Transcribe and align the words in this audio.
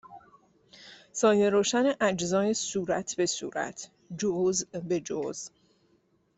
سایه 1.11 1.49
روشن 1.49 1.93
اجزای 2.01 2.53
صورت 2.53 3.15
به 3.15 3.25
صورت 3.25 3.89
جزء 4.17 4.65
به 4.87 4.99
جزء 4.99 5.51